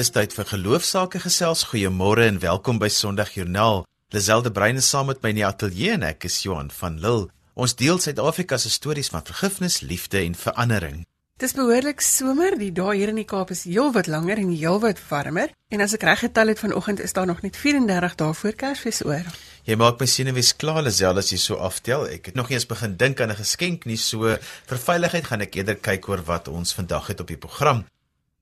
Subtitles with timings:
[0.00, 1.66] Dis tyd vir geloofsaake gesels.
[1.68, 3.82] Goeiemôre en welkom by Sondagjoernaal.
[4.14, 7.26] Liselde Brein is saam met my in die ateljee en ek is Johan van Lille.
[7.52, 11.02] Ons deel Suid-Afrika se stories van vergifnis, liefde en verandering.
[11.44, 12.56] Dis behoorlik somer.
[12.56, 15.52] Die dae hier in die Kaap is heelwat langer en heelwat warmer.
[15.68, 19.04] En as ek reg getel het vanoggend is daar nog net 34 dae voor Kersfees
[19.04, 19.28] oor.
[19.68, 22.08] Jy maak my senuwees klaar Liselde as jy so aftel.
[22.08, 24.32] Ek het nog nie eens begin dink aan 'n geskenk nie, so
[24.64, 27.84] vir veiligheid gaan ek eerder kyk oor wat ons vandag het op die program.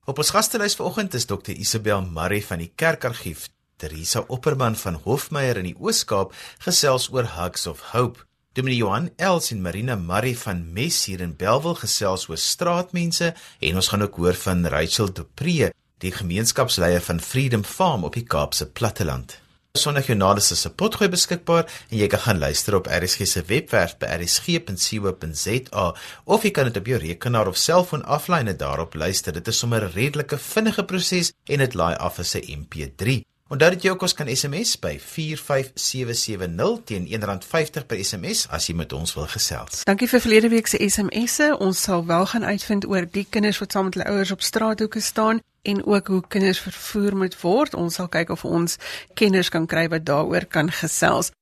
[0.08, 3.42] Op ons gastelys vanoggend is Dr Isabel Murray van die Kerkargief,
[3.76, 6.30] Teresa Opperman van Hofmeyer in die Oos-Kaap
[6.64, 8.24] gesels oor Hugs of Hope.
[8.56, 13.82] Dominee Johan Els en Marina Murray van Mes hier in Belwel gesels oor straatmense en
[13.82, 15.68] ons gaan ook hoor van Rachel Dupree,
[16.00, 19.36] die gemeenskapsleier van Freedom Farm op die Kaapse platteland.
[19.76, 24.08] Sondagjoernaal is se potgooi beskikbaar en jy kan gaan luister op RSG se webwerf by
[24.16, 25.86] rsg.co.za
[26.24, 29.32] of jy kan dit op jou rekenaar of selfoon aflaai en daarop luister.
[29.32, 33.22] Dit is sommer 'n redelike vinnige proses en dit laai af as 'n MP3.
[33.48, 38.74] Onthou dat jy ook ons kan SMS by 45770 teen R1.50 per SMS as jy
[38.74, 39.84] met ons wil gesels.
[39.84, 41.56] Dankie vir verlede week se SMS'e.
[41.58, 45.00] Ons sal wel gaan uitvind oor die kinders wat saam met hulle ouers op straathoeke
[45.00, 47.74] staan en ook hoe kinders vervoer moet word.
[47.74, 48.78] Ons sal kyk of ons
[49.14, 51.32] kenners kan kry wat daaroor kan gesels.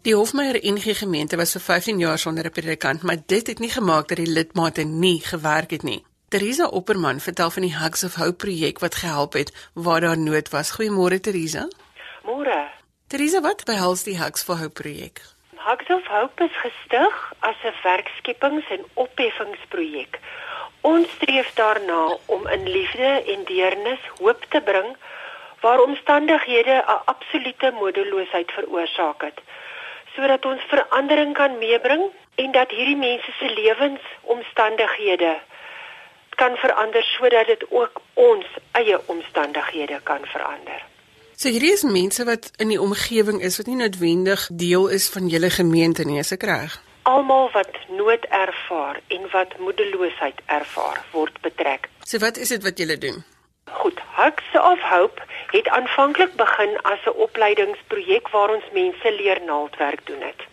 [0.00, 3.70] Die Hofmeyer NG gemeente was vir 15 jaar sonder 'n predikant, maar dit het nie
[3.70, 6.04] gemaak dat die lidmate nie gewerk het nie.
[6.28, 10.48] Teresa Opperman vertel van die Hugs of Hope projek wat gehelp het waar daar nood
[10.48, 10.70] was.
[10.70, 11.68] Goeiemôre Teresa.
[12.24, 12.70] Môre.
[13.06, 15.20] Teresa, wat behels die Hugs for Hope projek?
[15.62, 20.18] Hugs of Hope is gestig as 'n werkskepings- en opheffingsprojek.
[20.80, 24.96] Ons streef daarna om in liefde en deernis hoop te bring
[25.60, 29.38] waar omstandighede 'n absolute moedeloosheid veroorsaak het,
[30.14, 32.02] sodat ons verandering kan meebring
[32.34, 35.38] en dat hierdie mense se lewensomstandighede
[36.28, 40.89] kan verander sodat dit ook ons eie omstandighede kan verander.
[41.40, 45.30] So hierdie is mense wat in die omgewing is wat nie noodwendig deel is van
[45.32, 46.74] julle gemeente nie, is ek reg?
[47.08, 51.88] Almal wat nood ervaar en wat moedeloosheid ervaar word betrek.
[52.04, 53.22] So wat is dit wat julle doen?
[53.72, 55.24] Goed, Hugs of Hope
[55.54, 60.44] het aanvanklik begin as 'n opleidingsprojek waar ons mense leer naaldwerk doen het.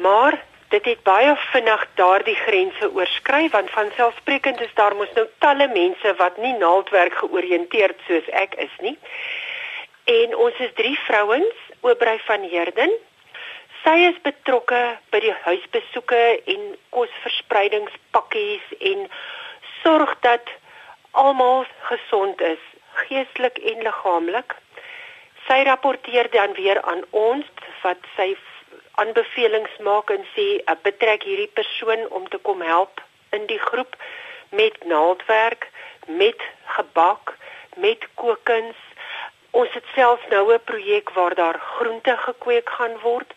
[0.00, 5.26] Maar dit het baie vinnig daardie grense oorskry want van selfsprekend is daar mos nou
[5.38, 8.96] talle mense wat nie naaldwerk georiënteerd soos ek is nie.
[10.08, 12.92] En ons is drie vrouens, Obrey van Heerden.
[13.82, 14.78] Sy is betrokke
[15.12, 16.20] by die huisbesoeke
[16.54, 16.62] en
[16.96, 19.04] kosverspreidingspakkies en
[19.82, 20.48] sorg dat
[21.12, 22.64] almal gesond is,
[23.02, 24.56] geestelik en liggaamlik.
[25.44, 27.52] Sy rapporteer dan weer aan ons
[27.84, 28.32] wat sy
[29.04, 30.48] aanbevelings maak en sê
[30.88, 33.04] betrek hierdie persoon om te kom help
[33.36, 34.00] in die groep
[34.56, 35.68] met naaldwerk,
[36.08, 36.40] met
[36.80, 37.36] gebak,
[37.76, 38.87] met kookkuns
[39.50, 43.32] Ons het self nou 'n projek waar daar groente gekweek gaan word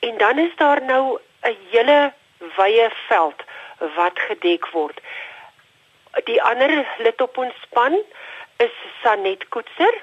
[0.00, 2.12] en dan is daar nou 'n hele
[2.56, 3.42] wye veld
[3.78, 5.00] wat gedek word.
[6.24, 8.02] Die ander lid op ons span
[8.56, 9.94] is Sanet Koetser.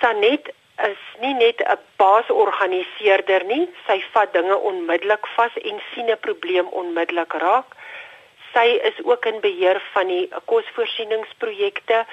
[0.00, 0.52] Sanet
[0.82, 6.66] is nie net 'n baasorganiseerder nie, sy vat dinge onmiddellik vas en sien 'n probleem
[6.66, 7.66] onmiddellik raak.
[8.52, 12.06] Sy is ook in beheer van die kosvoorsieningsprojekte.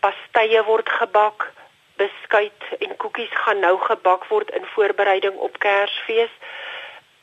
[0.00, 1.52] Pastye word gebak,
[2.00, 6.34] beskuit en koekies gaan nou gebak word in voorbereiding op Kersfees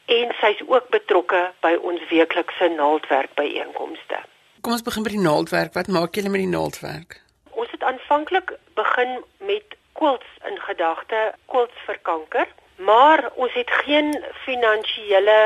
[0.05, 4.21] en sy's ook betrokke by ons weeklikse naaldwerk byeenkomste.
[4.61, 5.73] Kom ons begin by die naaldwerk.
[5.77, 7.21] Wat maak julle met die naaldwerk?
[7.53, 11.19] Ons het aanvanklik begin met quilts in gedagte,
[11.51, 14.11] quilts vir kanker, maar ons het geen
[14.43, 15.37] finansiële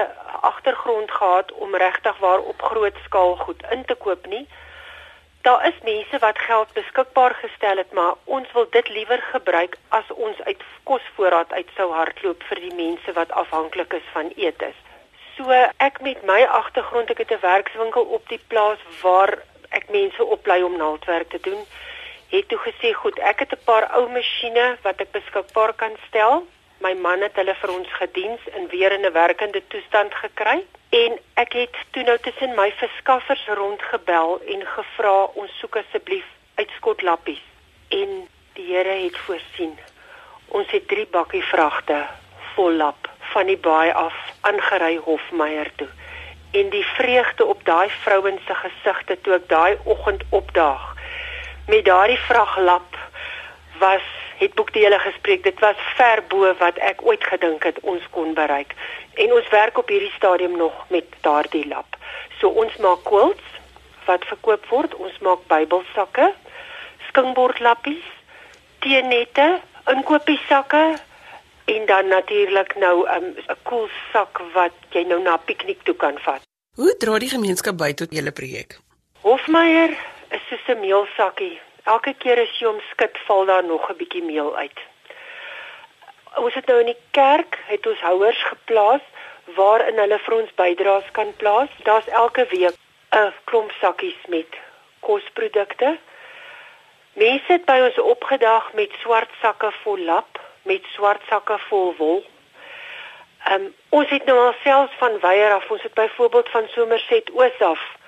[0.42, 4.48] agtergrond gehad om regtig waar op groot skaal goed in te koop nie.
[5.42, 10.12] Daar is mense wat geld beskikbaar gestel het, maar ons wil dit liewer gebruik as
[10.12, 14.76] ons uit kosvoorraad uit sou hardloop vir die mense wat afhanklik is van eetes.
[15.38, 19.38] So ek met my agtergrond, ek het 'n werkswinkel op die plaas waar
[19.70, 21.64] ek mense oplei om naaldwerk te doen.
[22.30, 26.48] Het toe gesê, "Goed, ek het 'n paar ou masjiene wat ek beskikbaar kan stel."
[26.80, 30.66] My man het hulle vir ons gediens en weer in 'n werkende toestand gekry.
[30.90, 37.44] En ek het toe nou tussen my verskaffers rondgebel en gevra ons soek asseblief uitskotlappies
[37.90, 39.78] en die Here het voorsien.
[40.48, 42.08] Ons het 3 bakkie vragte
[42.54, 45.90] vol lap van die baai af aangery Hofmeyer toe.
[46.52, 50.98] En die vreugde op daai vrouens se gesigte toe ek daai oggend opdaag
[51.70, 52.98] met daardie vrag lap
[53.80, 54.06] was
[54.40, 55.44] het boekdele gespreek.
[55.44, 58.76] Dit was ver bo wat ek ooit gedink het ons kon bereik.
[59.14, 61.98] En ons werk op hierdie stadium nog met daardie lab.
[62.40, 63.58] So ons maak quilts
[64.08, 64.96] wat verkoop word.
[64.96, 66.32] Ons maak Bybelsakke,
[67.10, 68.06] skinkbordlappies,
[68.80, 69.60] teenette,
[69.92, 70.84] inkopiesakke
[71.70, 76.18] en dan natuurlik nou 'n um, koel sak wat jy nou na piknik toe kan
[76.20, 76.42] vat.
[76.76, 78.80] Hoe dra die gemeenskap by tot julle projek?
[79.22, 79.92] Hofmeyer
[80.30, 81.60] is soos 'n meelsakkie.
[81.84, 84.80] Elke keer as jy hom skud, val daar nog 'n bietjie meel uit.
[86.36, 89.02] Ons het nou in die kerk het ons houers geplaas
[89.56, 91.70] waarin hulle vir ons bydraes kan plaas.
[91.84, 92.76] Daar's elke week
[93.12, 94.52] 'n klomp sakkies met
[95.00, 95.98] kosprodukte.
[97.14, 102.26] Mense het by ons opgedag met swart sakke vol lap met swart sakke vol wol.
[103.46, 107.60] Ehm um, ons het nou alselfs van weier af, ons het byvoorbeeld van Somerset Oos
[107.60, 107.99] af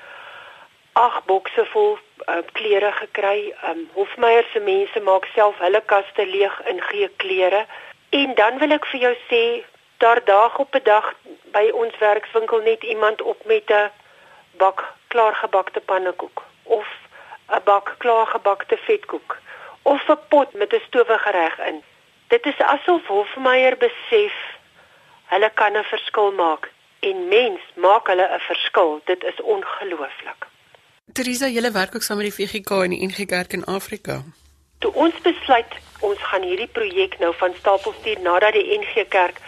[0.94, 3.54] ag bokse vol uh, klere gekry.
[3.70, 7.66] Um, Hofmeyer se mense maak self hulle kaste leeg in gee klere.
[8.10, 9.44] En dan wil ek vir jou sê
[10.04, 11.14] daar dag op 'n dag
[11.56, 13.92] by ons werkswinkel net iemand op met 'n
[14.58, 16.88] bak klaargebakte pannekoek of
[17.48, 19.40] 'n bak klaargebakte vetkoek
[19.82, 21.84] of 'n pot met 'n stowwegereg in.
[22.28, 24.36] Dit is asof Hofmeyer besef
[25.26, 29.02] hulle kan 'n verskil maak en mens maak hulle 'n verskil.
[29.06, 30.51] Dit is ongelooflik.
[31.14, 34.22] Teresa, julle werk ook saam met die VGK en die NG Kerk in Afrika.
[34.80, 39.42] Toe ons besluit ons gaan hierdie projek nou van stapel stuur nadat die NG Kerk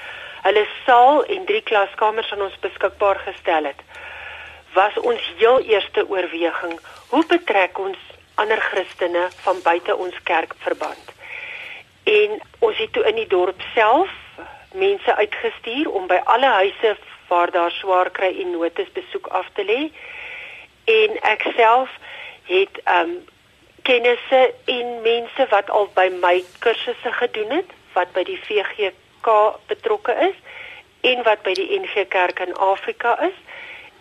[0.43, 3.79] hulle saal en drie klaskamers aan ons beskikbaar gestel het,
[4.75, 6.75] was ons heel eerste oorweging,
[7.13, 7.99] hoe betrek ons
[8.35, 11.13] ander Christene van buite ons kerkverband?
[12.03, 14.11] En ons het toe in die dorp self
[14.75, 16.97] mense uitgestuur om by alle huise
[17.29, 19.79] waar daar swaar kry en nood is besoek af te lê.
[20.85, 21.89] En ek self
[22.49, 23.15] het um
[23.81, 29.35] kennisse en mense wat al by my kursusse gedoen het, wat by die VGK
[29.67, 30.37] betrokke is
[31.01, 33.35] en wat by die NG Kerk in Afrika is.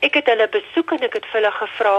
[0.07, 1.99] Ek het hulle besoek en ek het hulle gevra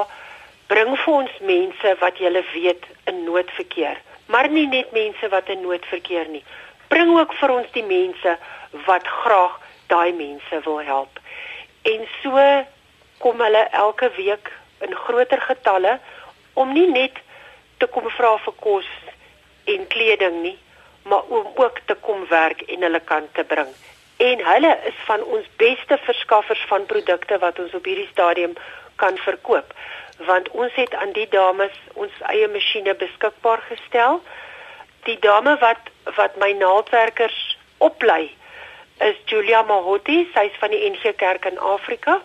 [0.72, 5.50] bring vir ons mense wat julle weet in nood verkeer maar nie net mense wat
[5.50, 6.44] in nood verkeer nie.
[6.88, 8.38] Bring ook vir ons die mense
[8.88, 9.60] wat graag
[9.92, 11.20] daai mense wil help.
[11.82, 12.46] En so
[13.24, 14.52] kom hulle elke week
[14.88, 15.98] in groter getalle
[16.54, 17.20] om nie net
[17.78, 18.90] te kom vra vir kos
[19.74, 20.58] en kleding nie,
[21.10, 23.72] maar om ook te kom werk en hulle kant te bring.
[24.24, 28.56] En hulle is van ons beste verskaffers van produkte wat ons op hierdie stadium
[28.96, 29.74] kan verkoop
[30.18, 34.22] want ons het aan die dames ons eie masjiene beskikbaar gestel.
[35.08, 38.32] Die dame wat wat my naaldwerkers oplei
[39.02, 42.22] is Julia Mahotti, sy's van die NG Kerk in Afrika.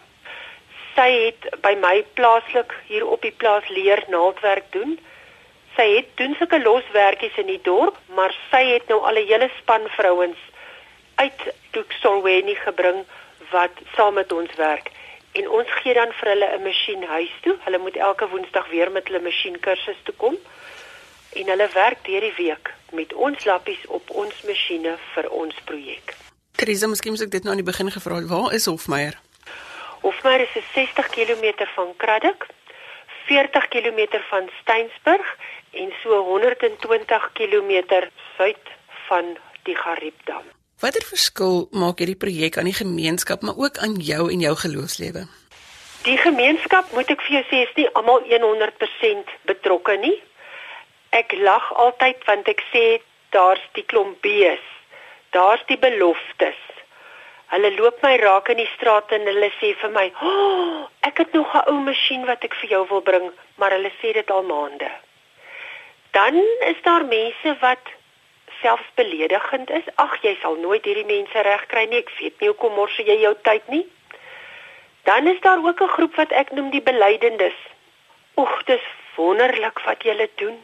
[0.99, 4.97] Sy het by my plaaslik hier op die plaas leer naaldwerk doen.
[5.77, 9.49] Sy het doen sulke loswerkies in die dorp, maar sy het nou al 'n hele
[9.61, 10.41] span vrouens
[11.23, 11.41] uit
[11.71, 13.05] Duxorweni gebring
[13.51, 14.91] wat saam met ons werk
[15.39, 17.57] en ons gee dan vir hulle 'n masjien huis toe.
[17.65, 20.37] Hulle moet elke woensdag weer met hulle masjien kursus toe kom.
[21.33, 26.15] En hulle werk deur die week met ons lappies op ons masjiene vir ons projek.
[26.53, 28.27] Teresa, miskien moet ek dit nou aan die begin gevra het.
[28.27, 29.28] Waar is Hofmeyer?
[30.03, 32.47] Hofmeyer is 60 km van Kraddock,
[33.27, 35.37] 40 km van Steensburg
[35.71, 37.73] en so 120 km
[38.37, 38.65] suid
[39.09, 40.47] van die Gariepdam.
[40.79, 45.27] Watter verskil maak hierdie projek aan die gemeenskap maar ook aan jou en jou geloofslewe?
[46.07, 50.15] Die gemeenskap, moet ek vir jou sê, is nie almal 100% betrokke nie.
[51.11, 52.85] Ek lag altyd want ek sê
[53.35, 54.63] daar's die klomp bees.
[55.35, 56.61] Daar's die beloftes.
[57.49, 61.33] Hulle loop my raak in die straat en hulle sê vir my, "Oh, ek het
[61.33, 64.43] nog 'n ou masjien wat ek vir jou wil bring," maar hulle sê dit al
[64.43, 64.91] maande.
[66.11, 67.85] Dan is daar mense wat
[68.61, 69.87] selfs beledigend is.
[69.95, 71.99] Ag, jy sal nooit hierdie mense regkry nie.
[71.99, 73.87] Ek weet nie hoekom mors jy jou tyd nie.
[75.05, 77.59] Dan is daar ook 'n groep wat ek noem die belydendes.
[78.37, 78.87] Oeg, dis
[79.17, 80.59] wonderlik wat julle doen.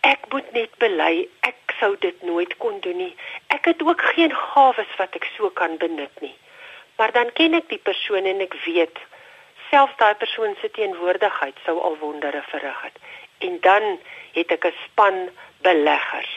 [0.00, 3.16] Ek moet net bely, ek sou dit nooit kon doen nie.
[3.46, 6.34] Ek het ook geen gawes wat ek so kan benut nie.
[6.96, 8.98] Maar dan ken ek die persoon en ek weet
[9.70, 12.98] selfs daai persoon se teenwoordigheid sou al wondere verrig het.
[13.38, 13.98] En dan
[14.32, 15.30] het ek 'n span
[15.62, 16.34] beleggers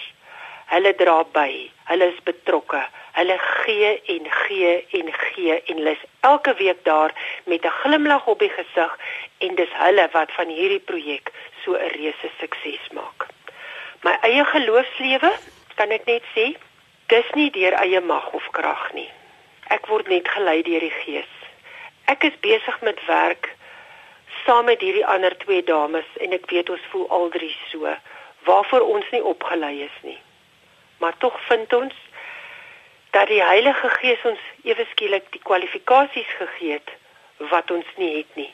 [0.68, 1.52] Hulle dra by.
[1.88, 2.82] Hulle is betrokke.
[3.16, 7.16] Hulle gee en gee en gee en hulle is elke week daar
[7.46, 9.00] met 'n glimlag op die gesig
[9.38, 11.32] en dis hulle wat van hierdie projek
[11.64, 13.37] so 'n reuse sukses maak.
[14.06, 15.32] My eie geloofslewe,
[15.76, 16.52] kan ek net sê,
[17.12, 19.10] dis nie deur eie mag of krag nie.
[19.74, 21.34] Ek word net gelei deur die Gees.
[22.08, 23.52] Ek is besig met werk
[24.48, 27.96] saam met hierdie ander twee dames en ek weet ons voel al drie so
[28.48, 30.20] waarvoor ons nie opgelei is nie.
[31.04, 31.96] Maar tog vind ons
[33.12, 36.94] dat die Heilige Gees ons ewe skielik die kwalifikasies gegee het
[37.52, 38.52] wat ons nie het nie.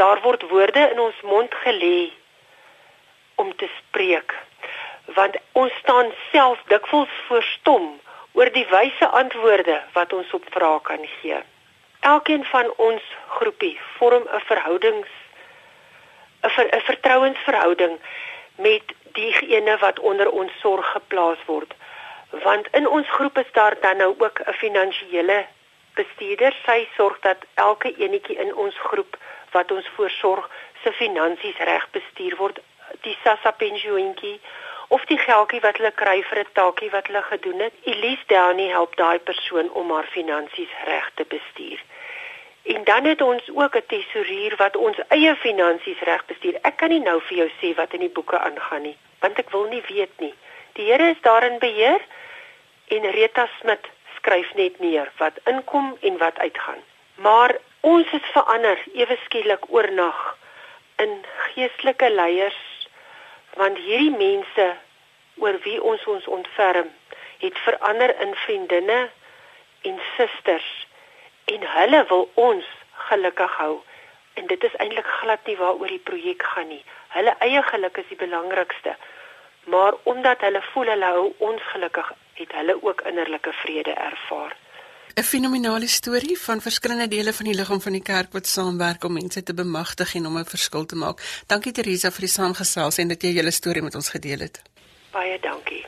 [0.00, 2.10] Daar word woorde in ons mond gelê
[3.38, 4.34] om te spreek.
[5.16, 7.86] Want ons staan self dikwels verstom
[8.38, 11.38] oor die wyse antwoorde wat ons op vrae kan gee.
[12.00, 13.02] Elkeen van ons
[13.38, 15.08] groepie vorm 'n verhoudings
[16.42, 17.98] 'n ver, 'n vertrouensverhouding
[18.56, 21.74] met diegene wat onder ons sorg geplaas word.
[22.30, 25.46] Want in ons groep is daar dan nou ook 'n finansiële
[25.94, 26.54] bestuurder.
[26.66, 29.16] Sy sorg dat elke enetjie in ons groep
[29.50, 30.50] wat ons voorsorg
[30.82, 32.58] se finansies reg bestuur word.
[33.02, 34.40] Die Sassa pensioentjie
[34.88, 37.74] of die geldjie wat hulle kry vir 'n taakie wat hulle gedoen het.
[37.84, 41.80] Elise Downie help daai persoon om haar finansies reg te bestuur.
[42.62, 46.58] En dan het ons ook 'n tesourier wat ons eie finansies reg bestuur.
[46.62, 49.50] Ek kan nie nou vir jou sê wat in die boeke aangaan nie, want ek
[49.50, 50.34] wil nie weet nie.
[50.72, 52.00] Die Here is daarin beheer
[52.88, 56.82] en Rita Smit skryf net neer wat inkom en wat uitgaan.
[57.14, 60.36] Maar ons het verander ewe skielik oornag
[60.96, 62.77] in geestelike leiers
[63.60, 64.66] want hierdie mense
[65.42, 66.90] oor wie ons ons ontferm
[67.42, 68.98] het verander in vriendinne
[69.90, 70.68] en susters
[71.54, 72.66] en hulle wil ons
[73.08, 73.74] gelukkig hou.
[74.34, 76.82] En dit is eintlik glad nie waaroor die projek gaan nie.
[77.16, 78.94] Hulle eie geluk is die belangrikste.
[79.74, 84.54] Maar omdat hulle voel hulle hou ons gelukkig het hulle ook innerlike vrede ervaar
[85.18, 89.12] 'n fenominale storie van verskillende dele van die liggaam van die kerk wat saamwerk om
[89.12, 91.42] mense te bemagtig en om 'n verskil te maak.
[91.46, 94.62] Dankie Teresa vir die saamgesels en dat jy julle storie met ons gedeel het.
[95.12, 95.86] Baie dankie.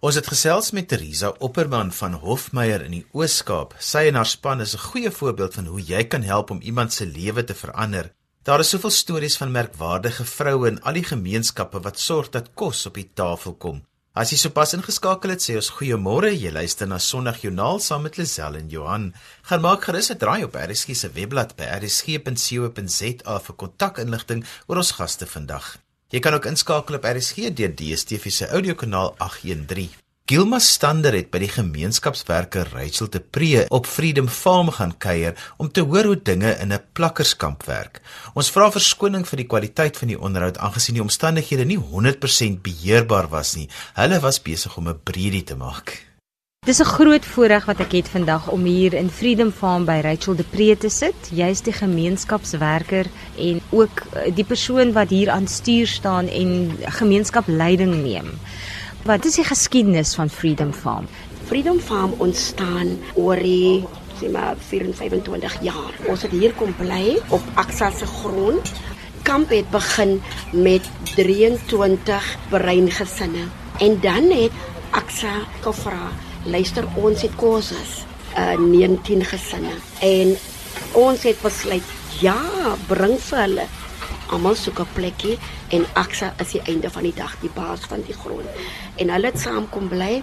[0.00, 3.74] Ons het gesels met Teresa Opperman van Hofmeyer in die Oos-Kaap.
[3.78, 6.92] Sy en haar span is 'n goeie voorbeeld van hoe jy kan help om iemand
[6.92, 8.12] se lewe te verander.
[8.42, 12.86] Daar is soveel stories van merkwaardige vroue in al die gemeenskappe wat sorg dat kos
[12.86, 13.84] op die tafel kom.
[14.18, 16.32] As jy sopas ingeskakel het, sê ons goeiemôre.
[16.34, 19.04] Jy luister na Sondagjoernaal saam met Lisel en Johan.
[19.46, 24.90] Gaan maak gerus 'n draai op RSG se webblad by rsg.co.za vir kontakinligting oor ons
[24.98, 25.78] gaste vandag.
[26.10, 30.07] Jy kan ook inskakel op RSG deur DStv se audiokanaal 813.
[30.28, 35.70] Gilma Stander het by die gemeenskapswerker Rachel te Pre op Freedom Farm gaan kuier om
[35.72, 38.02] te hoor hoe dinge in 'n plakkerskamp werk.
[38.34, 43.28] Ons vra verskoning vir die kwaliteit van die onderhoud aangesien die omstandighede nie 100% beheerbaar
[43.28, 43.68] was nie.
[43.94, 46.04] Hulle was besig om 'n breedie te maak.
[46.66, 50.36] Dis 'n groot voorreg wat ek het vandag om hier in Freedom Farm by Rachel
[50.36, 51.30] de Pre te sit.
[51.30, 53.06] Jy's die gemeenskapswerker
[53.38, 58.28] en ook eh, die persoon wat hier aan stuur staan en gemeenskapleiding neem.
[59.08, 61.06] Wat is die geskiedenis van Freedom Farm?
[61.48, 63.86] Freedom Farm ontstaan oor die
[64.18, 65.94] sê maar 25 jaar.
[66.12, 68.68] Ons het hier kom bly op Aksa se grond.
[69.24, 70.18] Kamp het begin
[70.52, 70.84] met
[71.14, 73.46] 23 breingesinne
[73.80, 74.60] en dan het
[74.92, 75.32] Aksa
[75.64, 76.12] gevra,
[76.44, 78.02] luister ons het koses
[78.36, 79.72] uh 19 gesinne
[80.04, 80.36] en
[80.92, 82.36] ons het besluit ja,
[82.92, 83.68] bring vir hulle
[84.32, 88.02] almal soek 'n plekkie en Aksa is die einde van die dag die baas van
[88.06, 88.48] die grond.
[88.96, 90.22] En hulle het saam kom bly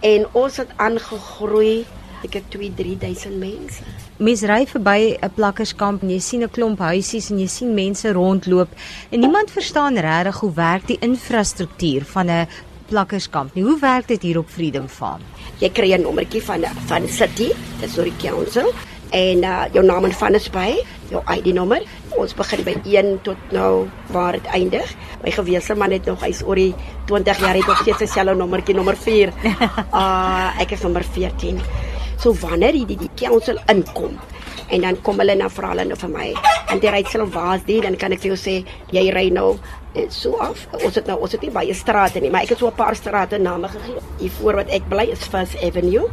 [0.00, 1.84] en ons het aangegroei.
[2.24, 3.82] Ek het 2 3000 mense.
[4.16, 8.12] Mens ry verby 'n plakkerskamp en jy sien 'n klomp huisies en jy sien mense
[8.12, 8.68] rondloop
[9.10, 12.48] en niemand verstaan regtig hoe werk die infrastruktuur van 'n
[12.88, 13.64] plakkerskamp nie.
[13.64, 15.20] Hoe werk dit hier op Freedom Farm?
[15.58, 18.72] Jy kry 'n nommertjie van van City, dis oor die council
[19.10, 20.70] en uh, jou naam en van is by
[21.10, 21.82] jou ID nommer.
[22.18, 24.94] Ons begin by 1 tot nou waar dit eindig.
[25.22, 26.74] My gewese man het nog hy's oor die
[27.06, 29.32] 20 jaar het nog steeds sy selfe nommertjie nommer 4.
[29.90, 31.60] Ah, uh, ek is nommer 14.
[32.18, 34.16] So wanneer die die, die council inkom
[34.68, 36.28] en dan kom hulle na vra hulle nou vir my.
[36.72, 37.82] En die ry self waar is dit?
[37.84, 38.56] Dan kan ek vir jou sê
[38.94, 39.52] jy ry nou
[39.94, 40.66] eh, so af.
[40.80, 42.96] Ons het nou ons het nie baie strate nie, maar ek het so 'n paar
[42.96, 44.00] strate name gegee.
[44.18, 46.10] Hier voor wat ek bly is First Avenue.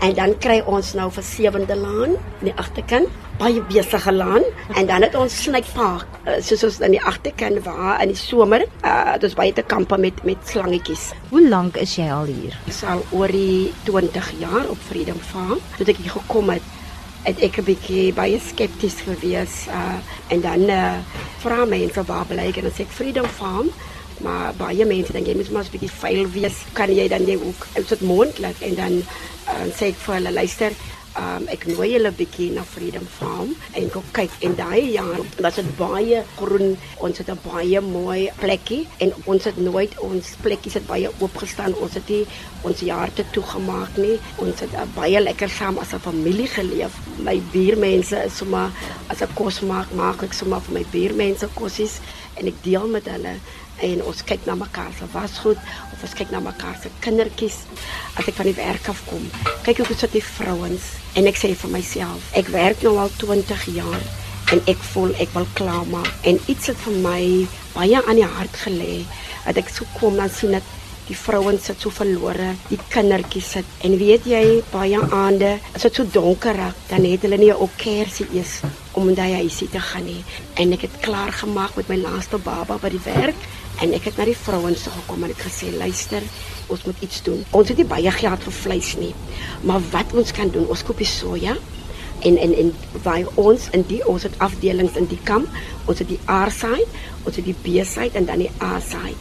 [0.00, 3.08] En dan kry ons nou vir Sewende Laan in die agterkant,
[3.38, 4.44] baie besige laan
[4.76, 8.66] en dan het ons Snypark, uh, soos ons in die agterkant waar in die somer,
[8.84, 11.10] uh, dis baie te kampe met met slangetjies.
[11.30, 12.58] Hoe lank is jy al hier?
[12.66, 15.58] Ek sal oor die 20 jaar op Freedom Farm.
[15.78, 16.68] Toe ek hier gekom het,
[17.22, 20.98] het ek 'n bietjie baie skepties gewees uh, en dan uh,
[21.42, 23.70] vra mense waar bly ek en dan sê ek Freedom Farm
[24.22, 26.56] maar baie mense dink jy moet maar 'n bietjie veil wees.
[26.72, 29.02] Kan jy dan jy ook is dit moontlik en dan
[29.52, 30.72] uh, sê ek vir hulle luister
[31.12, 34.32] Um, ek nooi julle bietjie na Freedom Farm en kom kyk.
[34.48, 39.44] En daai jaar was dit baie groen ons het 'n baie mooi plekkie en ons
[39.44, 41.74] het nooit ons plekkies het baie oop gestaan.
[41.74, 42.24] Ons het nie
[42.62, 44.16] ons jaar te toegemaak nie.
[44.36, 46.92] Ons het uh, baie lekker saam as 'n familie geleef.
[47.18, 48.70] My buurmense is sommer
[49.08, 52.00] as ek kos maak maak ek sommer vir my buurmense kossies
[52.40, 53.36] en ek deel met hulle
[53.82, 55.58] en ons kyk na mekaar se wasgoed
[56.02, 57.62] ons kyk na mekaar se kindertjies
[58.18, 59.22] as ek van die werk af kom.
[59.66, 63.68] Kyk hoe sit die vrouens en ek sê vir myself, ek werk nou al 20
[63.76, 64.02] jaar
[64.52, 67.22] en ek voel ek wil klaar maak en iets het vir my
[67.72, 69.02] baie aan die hart gelê
[69.46, 70.66] dat ek so kom dan sien dat
[71.12, 73.72] die vrouens sit so verlore, die kindertjies sit.
[73.84, 74.42] En weet jy
[74.72, 78.60] baie aande as dit so donker raak dan het hulle nie 'n kersie eens
[78.92, 80.24] om in daai huisie te gaan nie.
[80.56, 83.36] En ek het klaar gemaak met my laaste baba by die werk
[83.80, 86.22] en ek het na die vrouens toe gekom en ek gesê luister
[86.68, 87.44] ons moet iets doen.
[87.50, 89.14] Ons het nie baie geld vir vleis nie
[89.62, 91.56] maar wat ons kan doen ons koop die soja
[92.22, 95.48] en en en by ons in die ons het afdelings in die kamp.
[95.86, 96.86] Ons het die R-side
[97.24, 99.18] ons het die B-side en dan die A-side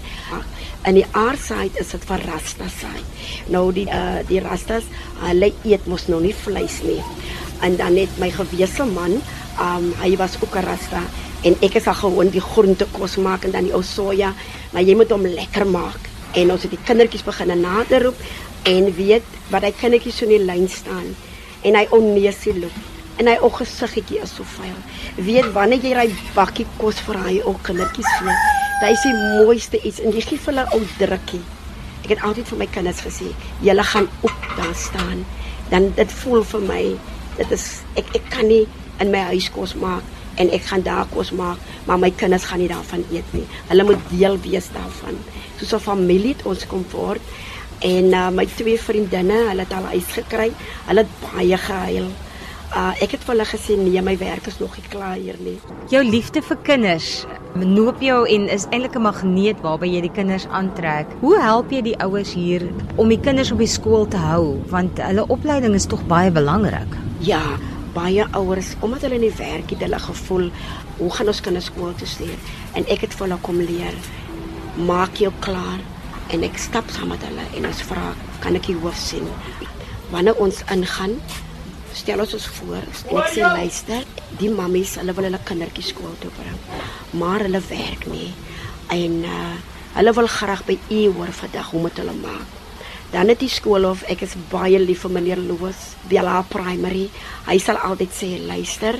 [0.90, 3.12] in die R-side is dit vir rasta side
[3.54, 4.88] nou die uh, die rastas
[5.22, 7.02] hulle eet mos nog nie vleis nie.
[7.62, 9.20] En dan net my gewese man
[9.62, 11.02] um hy was ook 'n rasta
[11.44, 14.34] en ek is al gewoon die groente kos maak en dan die ou soja
[14.72, 16.00] maar jy moet hom lekker maak.
[16.34, 18.18] En ons het die kindertjies begine nader roep
[18.64, 21.16] en weet wat hy kindertjies so in die lyn staan.
[21.62, 22.78] En hy onneesie loop
[23.18, 24.80] en hy ook gesiggetjie is so vuil.
[25.16, 29.82] Weet wanneer jy ry bakkie kos vir hy ou kindertjies gee dit is die mooiste
[29.82, 31.44] iets en jy gee vir hulle ou drukkie
[32.04, 33.32] ek het altyd vir my kinders gesê
[33.66, 35.26] julle gaan op daar staan
[35.74, 36.84] dan dit voel vir my
[37.38, 37.68] dit is
[38.02, 38.66] ek ek kan nie
[39.02, 40.04] in my huis kos maak
[40.42, 43.46] en ek gaan daar kos maak, maar my kinders gaan nie daarvan eet nie.
[43.70, 45.18] Hulle moet deel wees daarvan.
[45.60, 47.22] Soos 'n familie het ons kom voort
[47.80, 50.52] en uh, my twee vriendinne, hulle het al huis gekry.
[50.88, 52.10] Hulle het baie gehuil.
[52.72, 55.60] Uh, ek het vir hulle gesê nee, my werk is nog nie klaar hier nie.
[55.90, 57.26] Jou liefde vir kinders
[57.60, 61.08] noop jou en is eintlik 'n magneet waarby jy die kinders aantrek.
[61.20, 62.62] Hoe help jy die ouers hier
[62.96, 66.98] om die kinders op die skool te hou want hulle opleiding is tog baie belangrik?
[67.20, 67.42] Ja,
[67.94, 70.52] baie ouers omdat hulle nie werk het, hulle gevoel
[70.98, 72.38] hoe gaan ons kinders skool toe stuur?
[72.74, 73.96] En ek het vir hulle kom leer.
[74.76, 75.80] Maak jou klaar
[76.30, 79.28] en ek stap saam met hulle en ons vra, kan ek die hoof sien?
[80.12, 81.20] Wanneer ons ingaan,
[81.94, 82.86] stel ons ons voor
[83.22, 84.06] ek sê luister,
[84.40, 86.58] die mammies, hulle wil hulle kindertjies skool toe bring,
[87.20, 88.32] maar hulle werk nie.
[88.92, 89.54] En uh,
[89.98, 92.58] hulle wil graag by u hoor vandag hoe moet hulle maak?
[93.12, 97.10] Dan het die skool of ek is baie lief vir meneer Loos, Bella Primary.
[97.50, 98.96] Hy sal altyd sê, "Luister,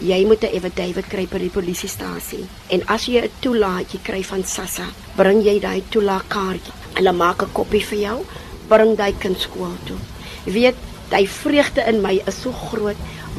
[0.00, 2.44] jy moet 'n affidavit kry by die polisiestasie.
[2.68, 6.72] En as jy 'n toelaatjie kry van SASSA, bring jy daai toelaatkaartjie.
[6.94, 8.24] Hulle maak 'n koppie vir jou,
[8.68, 9.96] bring daai kind skool toe."
[10.44, 10.76] Jy weet,
[11.10, 12.96] daai vreugde in my is so groot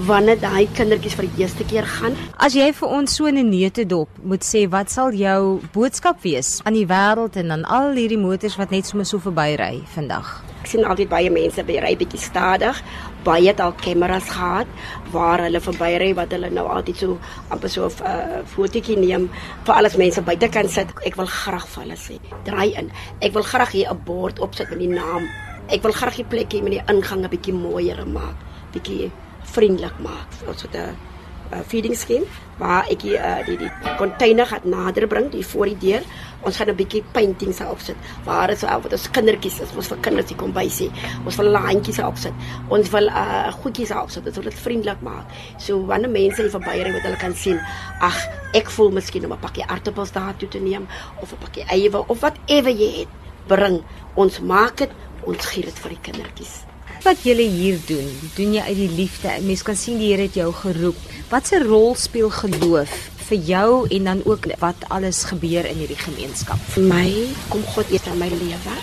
[0.07, 2.17] wanneer daai kindertjies vir die eerste keer gaan.
[2.37, 6.73] As jy vir ons so 'n neutedop moet sê, wat sal jou boodskap wees aan
[6.73, 10.43] die wêreld en aan al hierdie motors wat net sommer so verbyry vandag?
[10.63, 12.83] Ek sien altyd baie mense by ry bietjie stadig.
[13.23, 14.67] Baie het al kameras gehad
[15.11, 19.29] waar hulle verbyry wat hulle nou altyd so amper so 'n uh, fotootjie neem
[19.65, 20.87] vir alles mense buite kan sit.
[21.05, 22.91] Ek wil graag vir hulle sê, draai in.
[23.21, 25.29] Ek wil graag hier 'n bord opsit met die naam.
[25.65, 28.37] Ek wil graag die plek hê met die ingang 'n bietjie mooier maak.
[28.71, 29.11] Bietjie
[29.49, 30.29] vriendelik maak.
[30.47, 30.93] Ons het 'n
[31.53, 32.25] uh, feeding scheme
[32.57, 36.03] waar ek die uh, die die container gaan nader bring die voor die deur.
[36.41, 37.95] Ons gaan 'n bietjie paintings daar opsit.
[38.23, 40.89] Waar is al wat ons kindertjies is, ons vir kinders die kom by sê.
[41.25, 42.33] Ons wil laantjies daar opsit.
[42.69, 44.23] Ons wil uh goedjies daar opsit.
[44.23, 45.25] Dit wil dit vriendelik maak.
[45.57, 47.59] So wanneer mense hier verbyry wat hulle kan sien,
[47.99, 50.87] ag, ek voel miskien om 'n pakkie aartappels daar toe te neem
[51.21, 53.07] of 'n pakkie eie of whatever jy het,
[53.47, 53.83] bring.
[54.15, 54.91] Ons maak dit,
[55.25, 56.55] ons gee dit vir die kindertjies
[57.05, 59.33] wat jy hier doen, doen jy uit die liefde.
[59.45, 60.97] Mens kan sien die Here het jou geroep.
[61.29, 62.89] Wat 'n rol speel geloof
[63.29, 66.57] vir jou en dan ook wat alles gebeur in hierdie gemeenskap?
[66.73, 67.09] Vir my
[67.49, 68.75] kom God eers in my lewe.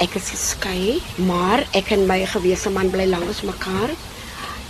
[0.00, 3.90] Ek is geskei, maar ek en my gewese man bly langs mekaar.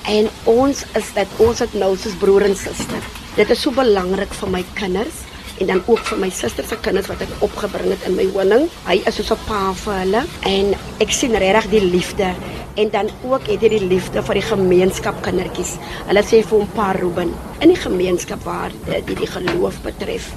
[0.05, 3.03] En ons is dat ons het nou soos broer en suster.
[3.37, 5.30] Dit is so belangrik vir my kinders
[5.61, 8.69] en dan ook vir my suster se kinders wat ek opgebring het in my woning.
[8.87, 12.35] Hy is soos 'n pa vir hulle en ek sien regtig die liefde
[12.75, 15.77] en dan ook het hy die liefde vir die gemeenskap kindertjies.
[16.09, 20.31] Hulle sê vir hom Pa Ruben in die gemeenskap waar die die, die geloof betref.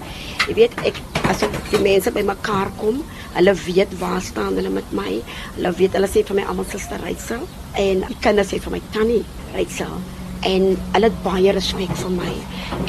[0.47, 0.99] Jy weet ek
[1.31, 3.03] as die mense bymekaar kom,
[3.37, 5.21] hulle weet waar staan hulle met my.
[5.55, 7.47] Hulle weet hulle sê vir my almal suster Rachel
[7.79, 9.23] en kinders sê vir my tannie
[9.55, 9.95] Rachel
[10.49, 12.33] en hulle het baie respek vir my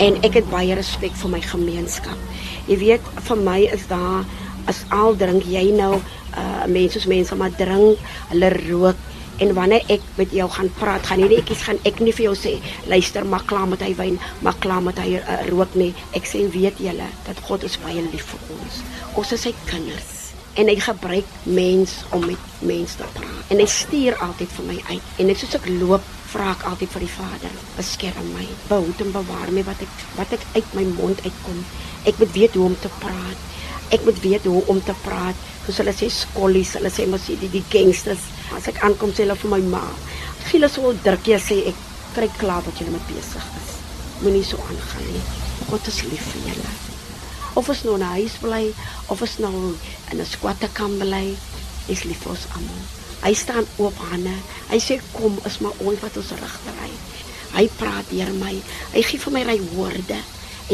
[0.04, 2.28] en ek het baie respek vir my gemeenskap.
[2.68, 4.24] Jy weet vir my is daar
[4.70, 5.96] as al drink jy nou
[6.34, 8.00] uh mense soos mense maar drink,
[8.32, 9.10] hulle rook
[9.42, 12.34] En wanneer ek met jou gaan praat, gaan hierdie ekkies gaan ek nie vir jou
[12.38, 12.52] sê,
[12.86, 15.90] luister, maar klaar met hy wyn, maar klaar met hy uh, rook nie.
[16.14, 18.78] Ek sê weet julle dat God is baie lief vir ons.
[19.18, 20.12] Ons is sy kinders
[20.54, 23.40] en hy gebruik mens om met mense te praat.
[23.50, 25.08] En hy stuur altyd vir my uit.
[25.18, 29.12] En net soos ek loop, vra ek altyd vir die Vader, beskerm my, behoed en
[29.14, 31.61] bewaar my wat ek wat ek uit my mond uitkom.
[32.11, 33.44] Ek moet weet hoe om te praat.
[33.94, 35.44] Ek moet weet hoe om te praat.
[35.64, 38.27] Soos hulle sê skollies, hulle sê mos die die gangsters.
[38.57, 39.85] As ek aankom sê hulle vir my ma.
[40.49, 41.85] Giele so druk jy sê ek
[42.16, 43.70] kry klaar wat julle met besig is.
[44.25, 45.23] Moenie so aangaan nie.
[45.70, 46.75] God is lief vir julle.
[47.55, 48.64] Of ons nou in 'n huis bly
[49.09, 49.55] of ons nou
[50.11, 51.37] in 'n skwatte kan bly,
[51.88, 53.03] is lief vir ons almal.
[53.24, 54.34] Hy staan oop hande.
[54.68, 56.90] Hy sê kom, is maar ooit wat ons regtery.
[57.54, 58.52] Hy praat deur my.
[58.92, 60.18] Hy gee vir my ry woorde.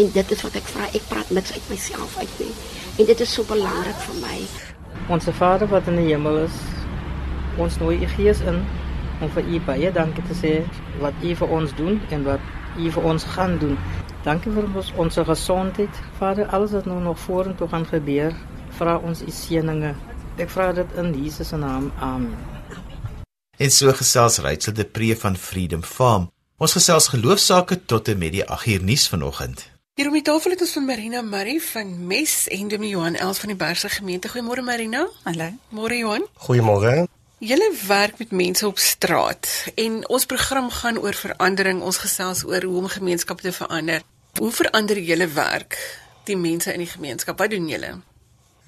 [0.00, 0.88] En dit is wat ek vra.
[0.90, 2.50] Ek praat niks uit myself uit nie.
[2.98, 4.36] En dit is so belangrik vir my.
[5.14, 6.58] Onse Vader wat in die hemel is,
[7.62, 8.60] ons nooi U Gees in
[9.20, 10.54] om vir U baie dankie te sê
[11.02, 13.78] wat U vir ons doen en wat U vir ons gaan doen.
[14.26, 16.04] Dankie vir ons ons gesondheid.
[16.18, 18.34] Vader, alles wat nou nog vorentoe gaan gebeur,
[18.78, 19.94] vra ons U seëninge.
[20.40, 21.90] Ek vra dit in Jesus se naam.
[22.00, 22.32] Amen.
[23.60, 26.30] En so gesels Rachel de Pre van Freedom Farm.
[26.56, 29.66] Ons gesels geloofsaake tot en met die 8 uur nuus vanoggend.
[30.00, 33.38] Hier om die tafel het ons van Marina Murray van Mes en Dominee Johan Els
[33.38, 34.32] van die Bergse gemeente.
[34.32, 35.04] Goeiemôre Marina.
[35.28, 35.52] Hallo.
[35.68, 36.24] Môre Johan.
[36.48, 37.04] Goeiemôre.
[37.38, 41.82] Julle werk met mense op straat en ons program gaan oor verandering.
[41.82, 44.00] Ons gesels oor hoe om gemeenskappe te verander.
[44.38, 45.76] Hoe verander julle werk
[46.24, 47.38] die mense in die gemeenskap?
[47.38, 47.98] Wat doen julle?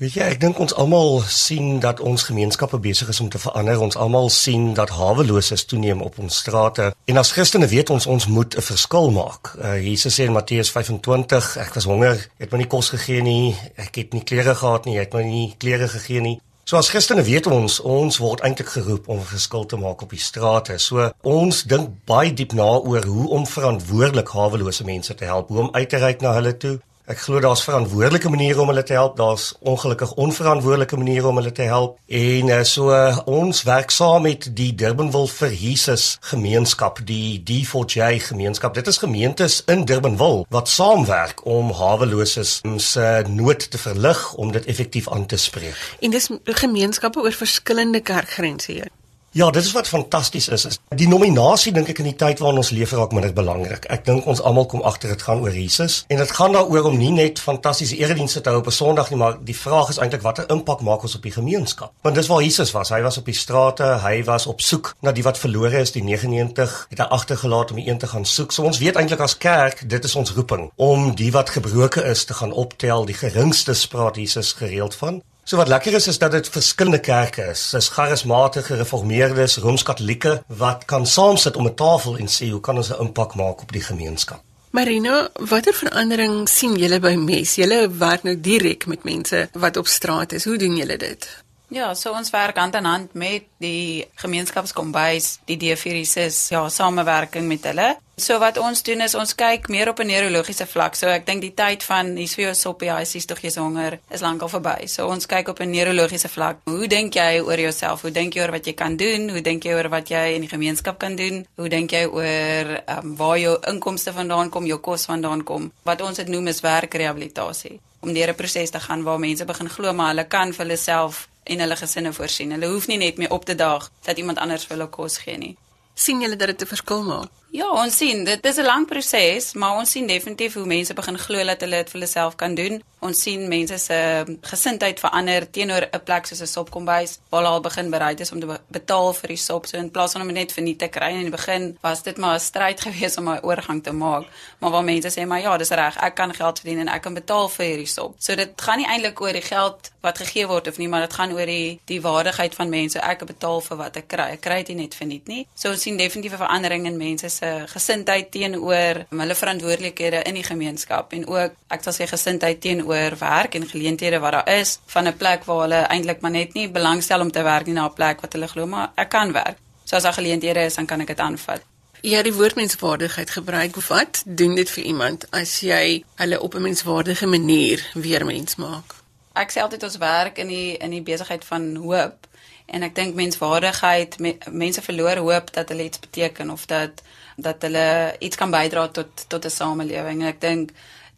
[0.01, 3.81] Weet jy, ek dink ons almal sien dat ons gemeenskappe besig is om te verander.
[3.85, 6.89] Ons almal sien dat haweloses toeneem op ons strate.
[7.05, 9.55] En as Christene weet ons ons moet 'n verskil maak.
[9.59, 13.57] Uh, Jesus sê in Matteus 25, ek was honger, het my nie kos gegee nie,
[13.77, 16.41] ek het nie klere gehad nie, het my nie klere gegee nie.
[16.65, 20.11] So as Christene weet ons, ons word eintlik geroep om 'n verskil te maak op
[20.11, 20.79] die strate.
[20.79, 25.59] So ons dink baie diep na oor hoe om verantwoordelik hawelose mense te help, hoe
[25.59, 28.95] om uit te reik na hulle toe, Ek glo daar's verantwoordelike maniere om hulle te
[28.95, 31.97] help, daar's ongelukkig onverantwoordelike maniere om hulle te help.
[32.07, 32.95] En uh, so
[33.27, 38.79] ons werk saam met die Durbanville vir Jesus gemeenskap, die D4J gemeenskap.
[38.79, 44.71] Dit is gemeentes in Durbanville wat saamwerk om haweloses se nood te verlig om dit
[44.71, 45.79] effektief aan te spreek.
[46.01, 48.93] En dis gemeenskappe oor verskillende kerkgrense hier.
[49.35, 50.65] Ja, dit is wat fantasties is.
[50.65, 50.79] is.
[50.89, 53.87] Die nominasie dink ek in die tyd waarin ons leef raak minder belangrik.
[53.89, 56.99] Ek dink ons almal kom agter dit gaan oor Jesus en dit gaan daaroor om
[57.01, 60.21] nie net fantastiese eredienste te hou op 'n Sondag nie, maar die vraag is eintlik
[60.21, 61.93] watter impak maak ons op die gemeenskap?
[62.03, 62.91] Want dis waar Jesus was.
[62.91, 66.05] Hy was op die strate, hy was op soek na die wat verlore is, die
[66.05, 68.53] 99 het hy agtergelaat om die een te gaan soek.
[68.53, 72.25] So ons weet eintlik as kerk, dit is ons roeping om die wat gebroke is
[72.25, 75.23] te gaan optel, die geringstes praat Jesus gereeld van.
[75.45, 77.71] So wat lekker is is dat dit verskillende kerke is.
[77.75, 82.91] Dis charismatiese, gereformeerdes, rooms-katolieke wat kan saamsit om 'n tafel en sê hoe kan ons
[82.91, 84.41] 'n impak maak op die gemeenskap.
[84.71, 87.55] Marina, watter verandering sien julle by Mes?
[87.55, 90.45] Julle werk nou direk met mense wat op straat is.
[90.45, 91.43] Hoe doen julle dit?
[91.69, 97.65] Ja, so ons werk hand aan hand met die gemeenskapskombuis, die D4's, ja, samewerking met
[97.65, 97.97] hulle.
[98.23, 100.95] So wat ons doen is ons kyk meer op 'n neurologiese vlak.
[100.95, 103.99] So ek dink die tyd van hier's vir jou soppie, hy sies tog jy's honger,
[104.11, 104.87] is lankal verby.
[104.87, 106.57] So ons kyk op 'n neurologiese vlak.
[106.65, 108.03] Hoe dink jy oor jouself?
[108.03, 109.29] Hoe dink jy oor wat jy kan doen?
[109.29, 111.47] Hoe dink jy oor wat jy in die gemeenskap kan doen?
[111.57, 115.73] Hoe dink jy oor ehm um, waar jou inkomste vandaan kom, jou kos vandaan kom?
[115.83, 117.81] Wat ons dit noem is werkrehabilitasie.
[118.01, 120.77] Om deur 'n proses te gaan waar mense begin glo maar hulle kan vir hulle
[120.77, 122.51] self en hulle gesinne voorsien.
[122.51, 125.39] Hulle hoef nie net meer op te daag dat iemand anders vir hulle kos gee
[125.39, 125.57] nie.
[125.95, 127.42] sien julle dat dit 'n verskil maak?
[127.53, 131.19] Ja, ons sien dit is 'n lang proses, maar ons sien definitief hoe mense begin
[131.19, 132.83] glo dat hulle dit vir hulle self kan doen.
[132.99, 137.61] Ons sien mense se gesindheid verander teenoor 'n plek soos 'n sopkombuis waar hulle al
[137.61, 139.67] begin bereid is om te betaal vir die sop.
[139.67, 142.17] So in plaas van om net vir nie te kry in die begin, was dit
[142.17, 144.25] maar 'n stryd geweest om 'n oorgang te maak.
[144.59, 147.15] Maar waar mense sê maar ja, dis reg, ek kan geld verdien en ek kan
[147.15, 148.15] betaal vir hierdie sop.
[148.19, 151.13] So dit gaan nie eintlik oor die geld wat gegee word of nie, maar dit
[151.13, 152.99] gaan oor die die waardigheid van mense.
[153.01, 154.31] Ek betaal vir wat ek kry.
[154.33, 155.47] Ek kry dit net vir niks nie.
[155.55, 160.45] So ons sien definitief 'n verandering in mense se gesindheid teenoor hulle verantwoordelikhede in die
[160.47, 165.09] gemeenskap en ook ek sal sê gesindheid teenoor werk en geleenthede wat daar is van
[165.09, 167.95] 'n plek waar hulle eintlik maar net nie belangstel om te werk nie na 'n
[167.95, 169.59] plek wat hulle glo maar ek kan werk.
[169.85, 171.63] So as daar geleenthede is, dan kan ek dit aanvat.
[172.01, 176.63] Ja, die woord menswaardigheid gebruik wat doen dit vir iemand as jy hulle op 'n
[176.63, 178.95] menswaardige manier weer mens maak?
[179.35, 182.27] Ek sê altyd ons werk in die in die besigheid van hoop
[182.67, 187.03] en ek dink menswaardigheid me, mense verloor hoop dat hulle iets beteken of dat
[187.37, 190.71] dat hulle iets kan bydra tot tot 'n samelewing en ek dink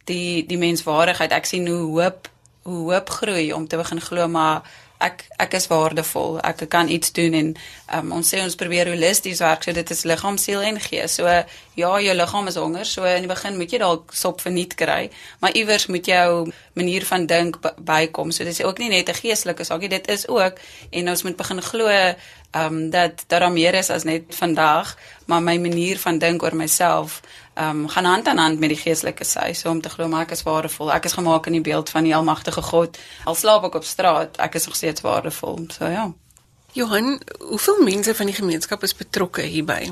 [0.05, 2.29] die die menswaardigheid ek sien hoe hoop
[2.63, 4.63] hoe hoop groei om te begin glo maar
[5.03, 6.37] ek ek is waardevol.
[6.45, 7.49] Ek kan iets doen en
[7.97, 9.65] um, ons sê ons probeer holisties werk.
[9.65, 11.17] So dit is liggaam, siel en gees.
[11.19, 12.87] So ja, jou liggaam is honger.
[12.87, 15.09] So in die begin moet jy dalk sop verniet kry,
[15.41, 16.45] maar iewers moet jou
[16.79, 18.31] manier van dink bykom.
[18.31, 20.59] So dis ook nie net 'n geestelike saakie, dit is ook
[20.91, 21.87] en ons moet begin glo
[22.55, 26.43] ehm um, dat dat daar meer is as net vandag, maar my manier van dink
[26.43, 27.21] oor myself
[27.53, 30.21] ehm um, gaan hand aan hand met die geestelike sy, so om te glo maar
[30.21, 30.93] ek is waardevol.
[30.93, 32.97] Ek is gemaak in die beeld van die almagtige God.
[33.23, 35.65] Al slaap ek op straat, ek is nog steeds waardevol.
[35.77, 36.13] So ja.
[36.71, 39.91] Johan, hoeveel mense van die gemeenskap is betrokke hierby?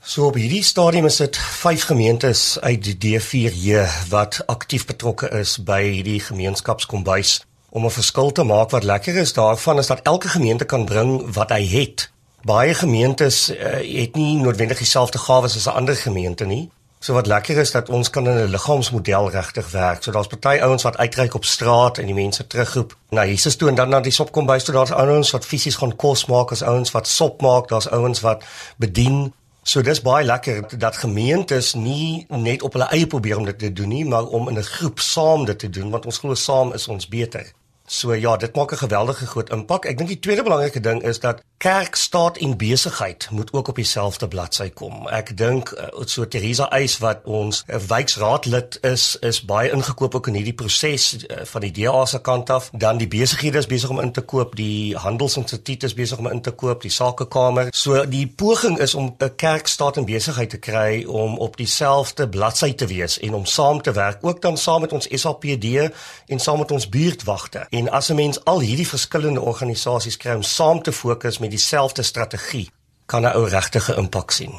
[0.00, 5.58] So op hierdie stadium is dit 5 gemeentes uit die D4J wat aktief betrokke is
[5.64, 7.42] by hierdie gemeenskapskombuis
[7.74, 8.70] om 'n verskil te maak.
[8.70, 12.10] Wat lekker is daarvan is dat elke gemeente kan bring wat hy het.
[12.42, 13.56] Baie gemeentes uh,
[14.00, 16.70] het nie noodwendig dieselfde gawes as 'n ander gemeente nie.
[16.98, 20.02] So wat lekker is dat ons kan in 'n liggaamsmodel regtig werk.
[20.02, 23.68] So daar's party ouens wat uitreik op straat en die mense terugroep na Jesus toe
[23.68, 26.50] en dan na die sop kom by toe daar's ouens wat fisies gaan kos maak,
[26.50, 28.44] as ouens wat sop maak, daar's ouens wat
[28.76, 29.32] bedien.
[29.62, 33.72] So dis baie lekker dat gemeentes nie net op hulle eie probeer om dit te
[33.72, 36.72] doen nie, maar om in 'n groep saam dit te doen want ons glo saam
[36.72, 37.52] is ons beter.
[37.86, 39.84] So ja, dit maak 'n geweldige groot impak.
[39.84, 43.76] Ek dink die tweede belangrike ding is dat kerk, staat en besigheid moet ook op
[43.76, 45.08] dieselfde bladsy kom.
[45.08, 50.26] Ek dink eh, so Teresa Eis wat ons eh, wyksraadlid is, is baie ingekoop ook
[50.26, 52.70] in hierdie proses eh, van die DA se kant af.
[52.72, 56.40] Dan die besighede is besig om in te koop, die handelsinstituut is besig om in
[56.40, 57.68] te koop, die sakekamer.
[57.72, 62.28] So die poging is om 'n kerk, staat en besigheid te kry om op dieselfde
[62.28, 65.92] bladsy te wees en om saam te werk, ook dan saam met ons SAPD
[66.26, 67.66] en saam met ons buurtwagte.
[67.74, 72.02] En as 'n mens al hierdie verskillende organisasies kry om saam te fokus met dieselfde
[72.02, 72.70] strategie,
[73.06, 74.54] kan 'n ou regtige impak sien.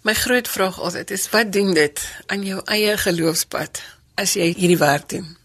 [0.00, 3.82] My groot vraag altyd is wat doen dit aan jou eie geloofspad
[4.14, 5.36] as jy hierdie werk doen?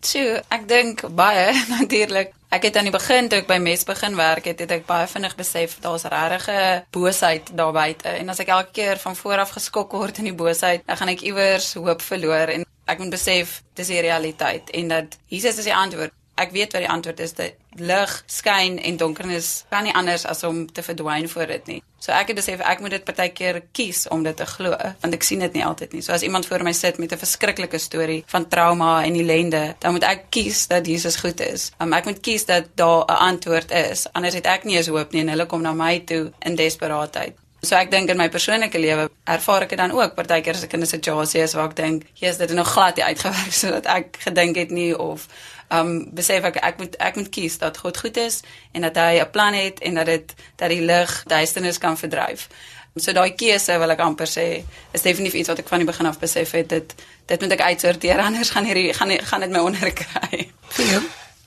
[0.00, 2.32] So, ek dink baie natuurlik.
[2.48, 5.06] Ek het aan die begin toe ek by Mes begin werk het, het ek baie
[5.06, 9.50] vinnig besef daar's regtige boosheid daar buite en as ek elke keer van voor af
[9.50, 13.62] geskok word in die boosheid, dan gaan ek iewers hoop verloor en ek moet besef
[13.74, 17.34] dis die realiteit en dat Jesus is die antwoord ek weet wat die antwoord is
[17.34, 21.80] dat lig skyn en donkernis kan nie anders as om te verdwyn voor dit nie.
[22.02, 25.26] So ek het besef ek moet dit partykeer kies om dit te glo want ek
[25.26, 26.02] sien dit nie altyd nie.
[26.02, 29.92] So as iemand voor my sit met 'n verskriklike storie van trauma en ellende, dan
[29.92, 31.70] moet ek kies dat Jesus goed is.
[31.78, 34.06] Um, ek moet kies dat daar 'n antwoord is.
[34.12, 37.34] Anders het ek nie eens hoop nie en hulle kom na my toe in desperaatheid.
[37.62, 40.72] So ek dink in my persoonlike lewe ervaar ek dit dan ook partykeer as ek
[40.72, 43.86] in 'n situasie is waar ek dink, "Jesus, dit het nog glad nie uitgewerk sodat
[43.86, 45.28] ek gedink het nie of
[45.72, 49.20] um besef ek ek moet ek moet kies dat God goed is en dat hy
[49.20, 52.48] 'n plan het en dat dit dat die lig duisternis kan verdryf.
[52.96, 56.06] So daai keuse wil ek amper sê is definitief iets wat ek van die begin
[56.06, 56.94] af besef het dit
[57.26, 60.50] dit moet ek uitsorteer anders gaan hierdie gaan gaan dit my onderkry.
[60.76, 61.00] Ja.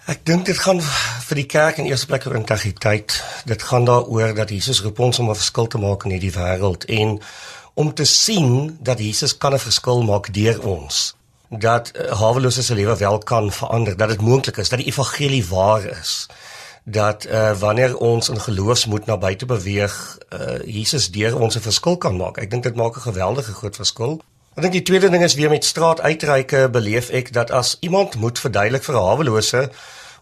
[0.05, 0.81] Ek dink dit gaan
[1.27, 3.23] vir die kerk in eerste plek oor integriteit.
[3.45, 6.85] Dit gaan daaroor dat Jesus roep ons om 'n verskil te maak in hierdie wêreld
[6.85, 7.19] en
[7.73, 11.14] om te sien dat Jesus kan 'n verskil maak deur ons
[11.49, 15.45] dat uh, hawelose se lewe wel kan verander, dat dit moontlik is dat die evangelie
[15.45, 16.27] waar is.
[16.83, 21.97] Dat uh, wanneer ons in geloofsmoed na buite beweeg, uh, Jesus deur ons 'n verskil
[21.97, 22.37] kan maak.
[22.37, 24.21] Ek dink dit maak 'n geweldige groot verskil.
[24.55, 28.39] Ek dink die tweede ding is weer met straatuitreike beleef ek dat as iemand moet
[28.39, 29.71] verduidelik vir 'n hawelose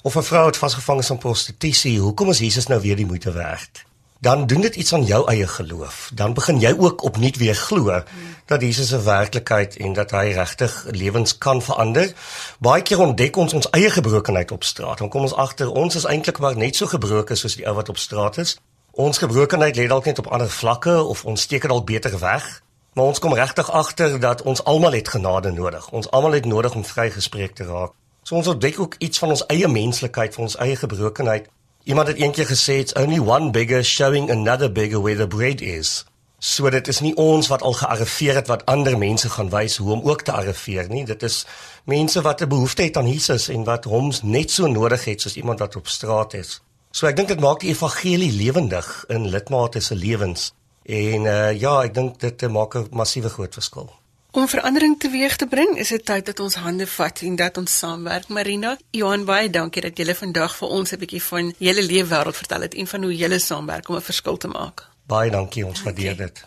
[0.02, 3.32] of 'n vrou wat vasgevang is in prostitusie, hoekom is Jesus nou weer die moeite
[3.32, 3.86] werd?
[4.24, 6.12] Dan doen dit iets aan jou eie geloof.
[6.14, 8.04] Dan begin jy ook opnuut weer glo
[8.46, 12.14] dat Jesus 'n werklikheid en dat hy regtig lewens kan verander.
[12.60, 14.98] Baie keer ontdek ons ons eie gebrokenheid op straat.
[14.98, 17.90] Dan kom ons agter ons is eintlik maar net so gebroken soos die ou wat
[17.90, 18.58] op straat is.
[18.92, 22.62] Ons gebrokenheid lê dalk net op ander vlakke of ons steek dit dalk beter weg.
[22.94, 25.90] Maar ons kom regtig agter dat ons almal het genade nodig.
[25.90, 27.92] Ons almal het nodig om vrygespreek te raak.
[28.22, 31.50] So ons ontdek ook iets van ons eie menslikheid, van ons eie gebrokenheid
[31.84, 36.06] Iemand het eendag gesê it's only one beggar showing another beggar where the bread is.
[36.40, 39.92] So dit is nie ons wat al gearriveer het wat ander mense gaan wys hoe
[39.92, 41.04] om ook te arriveer nie.
[41.06, 41.46] Dit is
[41.84, 45.36] mense wat 'n behoefte het aan Jesus en wat hom net so nodig het soos
[45.36, 46.62] iemand wat op straat is.
[46.92, 50.54] So ek dink dit maak die evangelie lewendig in lidmate se lewens.
[50.86, 53.92] En uh ja, ek dink dit maak 'n massiewe groot verskil.
[54.34, 57.74] Om verandering teweeg te bring, is dit tyd dat ons hande vat en dat ons
[57.78, 58.32] saamwerk.
[58.34, 62.66] Marina, Johan, baie dankie dat julle vandag vir ons 'n bietjie van julle leefwêreld vertel
[62.66, 64.90] het en van hoe julle saamwerk om 'n verskil te maak.
[65.06, 66.46] Baie dankie, ons waardeer dit.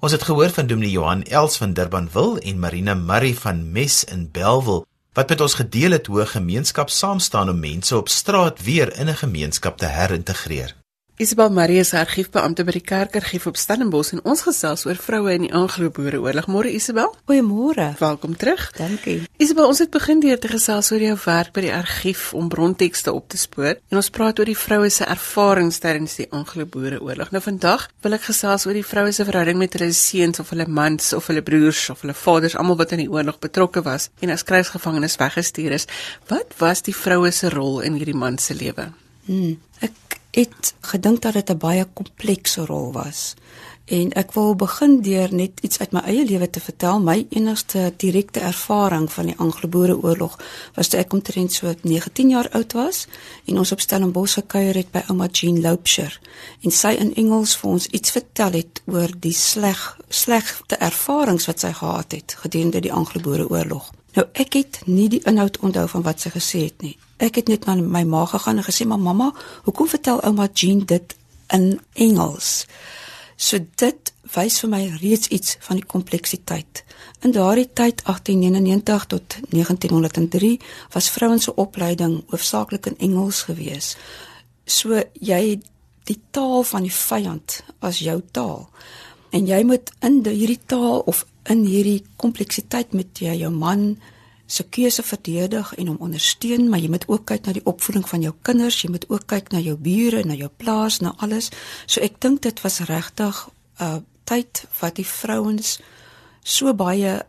[0.00, 4.30] Ons het gehoor van Dominee Johan Els van Durbanville en Marina Murray van Mes in
[4.32, 8.62] Bellville wat met ons gedeel het hoe 'n gemeenskap saam staan om mense op straat
[8.62, 10.77] weer in 'n gemeenskap te herintegreer.
[11.20, 15.48] Isabel Marie is argiefbeampte by die Kerkargief op Stellenbosch en ons gesels oor vroue in
[15.48, 16.46] die Anglo-Boereoorlog.
[16.46, 17.08] Môre Isabel.
[17.26, 17.88] Goeiemôre.
[17.98, 18.68] Welkom terug.
[18.76, 19.24] Dankie.
[19.42, 23.10] Isabel, ons het begin deur te gesels oor jou werk by die argief om brontekste
[23.10, 27.34] op te spoor en ons praat oor die vroue se ervarings tydens die Anglo-Boereoorlog.
[27.34, 30.70] Nou vandag wil ek gesels oor die vroue se verhouding met hulle seuns of hulle
[30.70, 34.30] mans of hulle broers of hulle vaders, almal wat in die oorlog betrokke was en
[34.30, 35.90] as krygsgevangenes weggestuur is.
[36.30, 38.92] Wat was die vroue se rol in hierdie man se lewe?
[39.26, 39.98] Hmm, ek
[40.30, 43.34] het gedink dat dit 'n baie komplekse rol was.
[43.88, 47.00] En ek wil begin deur net iets uit my eie lewe te vertel.
[47.00, 50.38] My enigste direkte ervaring van die Anglo-Boereoorlog
[50.74, 53.06] was toe ek omtrent so 19 jaar oud was
[53.44, 56.20] en ons op Stellenbosch gekuier het by ouma Jean Loubser
[56.60, 61.64] en sy in Engels vir ons iets vertel het oor die sleg slegte ervarings wat
[61.64, 63.97] sy gehad het gedurende die Anglo-Boereoorlog.
[64.18, 66.96] Nou ek het nie die inhoud onthou van wat sy gesê het nie.
[67.22, 69.32] Ek het net na my ma gegaan en gesê, "Maar mamma,
[69.64, 71.14] hoekom vertel ouma Jean dit
[71.46, 72.66] in Engels?"
[73.36, 76.84] So dit wys vir my reeds iets van die kompleksiteit.
[77.20, 80.60] In daardie tyd 1899 tot 1903
[80.92, 83.96] was vrouens se opleiding hoofsaaklik in Engels gewees.
[84.64, 85.60] So jy
[86.04, 88.68] die taal van die vyand as jou taal.
[89.30, 93.98] En jy moet in die, hierdie taal of in hierdie kompleksiteit met jy jou man
[94.48, 98.22] se keuse verdedig en hom ondersteun, maar jy moet ook kyk na die opvoeding van
[98.24, 101.50] jou kinders, jy moet ook kyk na jou bure, na jou plaas, na alles.
[101.86, 105.78] So ek dink dit was regtig 'n uh, tyd wat die vrouens
[106.42, 107.26] so baie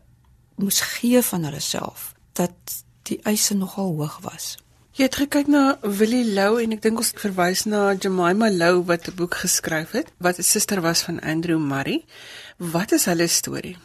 [0.55, 4.57] moes gee van hulle self dat die eise nogal hoog was.
[4.97, 9.05] Jy het gekyk na Willie Lou en ek dink ons verwys na Jemima Lou wat
[9.07, 12.05] 'n boek geskryf het wat 'n suster was van Andrew Murray.
[12.57, 13.77] Wat is hulle storie?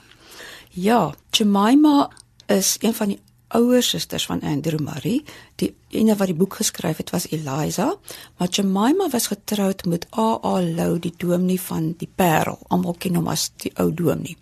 [0.71, 2.11] Ja, Jemima
[2.47, 5.23] is een van die ouer susters van Andrew Murray.
[5.57, 7.97] Die ene wat die boek geskryf het was Eliza,
[8.39, 10.61] maar Jemima was getroud met A.A.
[10.61, 12.59] Lou, die dominee van die Parel.
[12.69, 14.37] Almal ken hom as die ou dominee.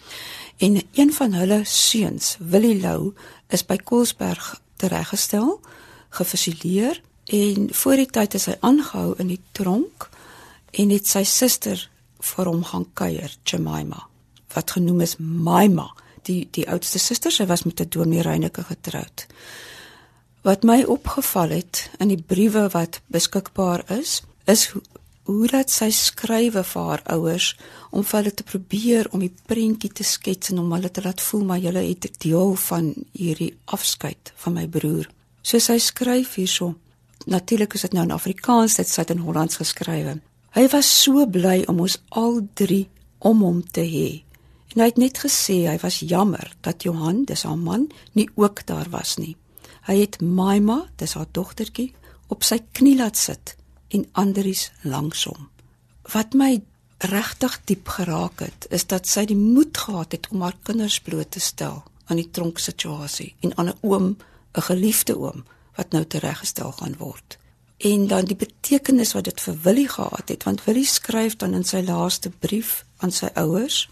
[0.59, 3.14] En een van hulle seuns, Willie Lou,
[3.48, 5.61] is by Koelsberg tereggestel,
[6.12, 7.01] gefusileer
[7.33, 10.09] en voor die tyd is hy aangehou in die tronk
[10.72, 11.88] en het sy suster
[12.22, 14.07] vir hom gaan kuier, Jemima,
[14.55, 15.90] wat genoem is Maima
[16.29, 19.27] die die oudste suster sy was met 'n dominee Reyneke getroud.
[20.42, 24.83] Wat my opgeval het in die briewe wat beskikbaar is, is hoe,
[25.22, 27.57] hoe dat sy skrywe vir haar ouers
[27.90, 31.20] om vir hulle te probeer om die prentjie te skets en om hulle te laat
[31.20, 35.09] voel maar julle het deel van hierdie afskeid van my broer.
[35.42, 36.74] So sy skryf hierso.
[37.26, 40.18] Natuurlik is dit nou in Afrikaans, dit sit in Hollands geskrywe.
[40.52, 44.22] Hy was so bly om ons al drie om hom te hê.
[44.74, 48.64] En hy het net gesê hy was jammer dat Johan, dis haar man, nie ook
[48.66, 49.37] daar was nie.
[49.88, 51.90] Hy het Maima, dis haar dogtertjie,
[52.33, 53.57] op sy knie laat sit
[53.92, 55.48] en Andries langs hom.
[56.12, 56.55] Wat my
[57.12, 61.33] regtig diep geraak het, is dat sy die moed gehad het om haar kinders bloot
[61.35, 64.16] te stel aan die tronksituasie en aan 'n oom,
[64.53, 65.45] 'n geliefde oom
[65.77, 67.38] wat nou tereggestel gaan word.
[67.79, 71.65] En dan die betekenis wat dit vir Willie gehad het, want Willie skryf dan in
[71.65, 73.88] sy laaste brief aan sy ouers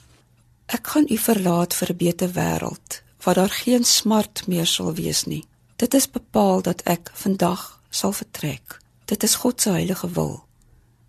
[0.71, 5.25] Ek gaan u verlaat vir 'n beter wêreld waar daar geen smart meer sal wees
[5.25, 5.45] nie.
[5.77, 8.79] Dit is bepaal dat ek vandag sal vertrek.
[9.05, 10.45] Dit is God se heilige wil.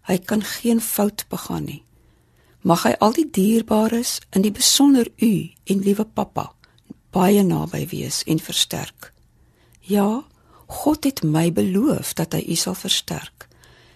[0.01, 1.83] Hy kan geen fout begaan nie.
[2.61, 6.53] Mag hy al die dierbares in die besonder u en liewe pappa
[7.11, 9.10] baie naby wees en versterk.
[9.81, 10.23] Ja,
[10.67, 13.47] God het my beloof dat hy u sal versterk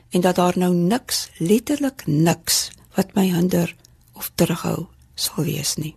[0.10, 3.76] en dat daar nou niks, letterlik niks wat my hinder
[4.14, 5.96] of terughou sal wees nie.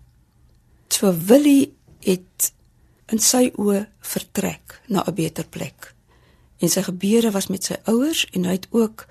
[0.88, 1.72] So Willie
[2.03, 2.53] het
[3.12, 5.94] in sy oë vertrek na 'n beter plek.
[6.59, 9.07] En sy gebede was met sy ouers en hy het ook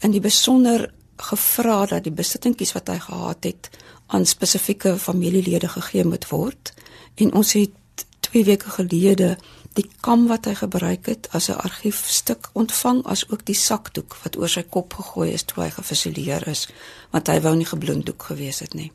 [0.00, 3.70] in die besonder gevra dat die besittingkies wat hy gehad het
[4.06, 6.72] aan spesifieke familielede gegee moet word.
[7.14, 9.38] En ons het 2 weke gelede
[9.76, 14.36] die kam wat hy gebruik het as 'n argiefstuk ontvang as ook die sakdoek wat
[14.36, 16.68] oor sy kop gegooi is toe hy gefusilleer is
[17.10, 18.92] want hy wou nie gebloemdoek gewees het nie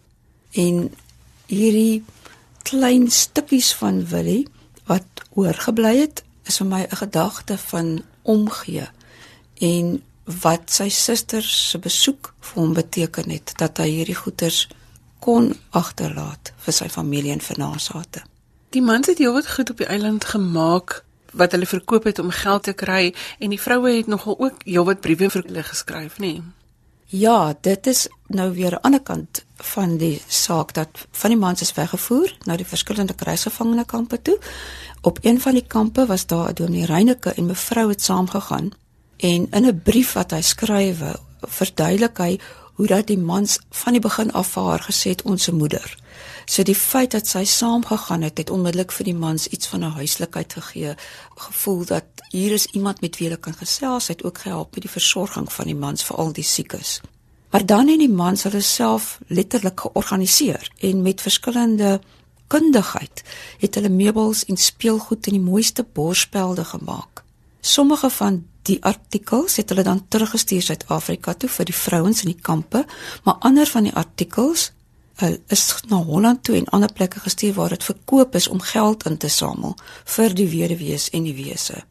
[0.52, 0.90] en
[1.48, 2.04] hierdie
[2.64, 4.48] klein stukkies van Willie
[4.86, 8.88] wat oorgebly het is vir my 'n gedagte van omgee
[9.62, 10.02] en
[10.42, 14.68] wat sy suster se besoek vir hom beteken het dat hy hierdie goeders
[15.20, 18.24] kon agterlaat vir sy familie en vir nasate.
[18.72, 21.02] Die mans het heelwat goed op die eiland gemaak
[21.36, 25.02] wat hulle verkoop het om geld te kry en die vroue het nogal ook heelwat
[25.04, 26.30] briewe vir hulle geskryf, nê?
[26.40, 26.44] Nee.
[27.12, 31.62] Ja, dit is nou weer 'n ander kant van die saak dat van die mans
[31.62, 34.40] is weggevoer na die verskillende krygsgevangenekampe toe.
[35.02, 38.72] Op een van die kampe was daar 'n dominee Reyneke en mevrou het saamgegaan
[39.18, 42.40] en in 'n brief wat hy skrywe verduidelik hy
[42.74, 46.01] hoe dat die mans van die begin af vir haar gesê het ons moeder.
[46.52, 49.96] So die feit dat sy saamgegaan het, het onmiddellik vir die mans iets van 'n
[49.96, 50.96] huislikheid gegee,
[51.36, 54.92] gevoel dat hier is iemand met wie hulle kan gesels, het ook gehelp met die
[54.92, 57.02] versorging van die mans vir al die siekes.
[57.52, 62.02] Maar dan het die mans hulle self letterlik georganiseer en met verskillende
[62.48, 63.24] kundigheid
[63.60, 67.24] het hulle meubels en speelgoed en die mooiste borspelde gemaak.
[67.62, 72.42] Sommige van die artikels het hulle dan teruggestuur Suid-Afrika toe vir die vrouens in die
[72.42, 72.86] kampe,
[73.24, 74.72] maar ander van die artikels
[75.48, 79.18] is na Holland toe en ander plekke gestuur waar dit verkoop is om geld in
[79.18, 79.76] te samel
[80.16, 81.84] vir die weduwees en die wese.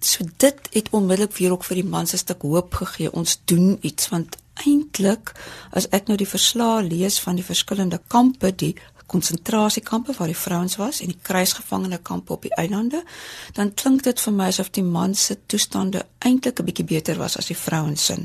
[0.00, 3.12] So dit het onmiddellik weer ook vir die mans 'n stuk hoop gegee.
[3.12, 5.32] Ons doen iets want eintlik
[5.70, 8.76] as ek nou die verslae lees van die verskillende kampe, die
[9.06, 13.04] konsentrasiekampe waar die vrouens was en die kruisgevangene kampe op die eilande,
[13.52, 17.36] dan klink dit vir my asof die mans se toestande eintlik 'n bietjie beter was
[17.36, 18.16] as die vrouens se.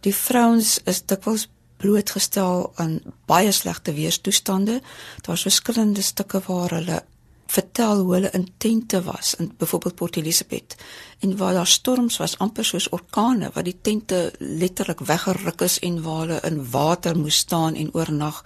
[0.00, 1.48] Die vrouens is dikwels
[1.78, 2.98] blootgestel aan
[3.30, 4.80] baie slegte weerstoestande.
[5.26, 7.02] Daar's verskillende stukke waar hulle
[7.48, 10.76] vertel hoe hulle in tente was in byvoorbeeld Port Elizabeth
[11.18, 16.02] en waar daar storms was amper soos orkane wat die tente letterlik weggeruk is en
[16.04, 18.42] waar hulle in water moes staan en oornag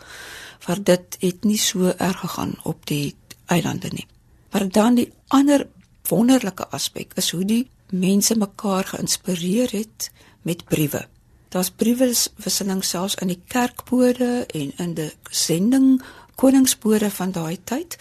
[0.66, 3.16] vir dit het nie so erg gegaan op die
[3.50, 4.06] eilande nie.
[4.52, 5.66] Maar dan die ander
[6.08, 10.10] wonderlike aspek is hoe die mense mekaar geïnspireer het
[10.42, 11.06] met briewe.
[11.52, 15.98] Daar's brieweswisseling selfs in die kerkbode en in die sending
[16.40, 17.98] koningsbode van daai tyd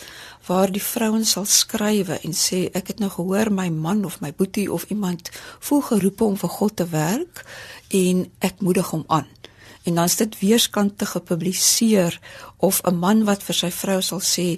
[0.48, 4.32] waar die vrouens sal skrywe en sê ek het nou gehoor my man of my
[4.32, 7.44] boetie of iemand voel geroep om vir God te werk
[7.92, 9.28] en ek moedig hom aan.
[9.84, 12.20] En dan is dit weerskante gepubliseer
[12.58, 14.56] of 'n man wat vir sy vrou sal sê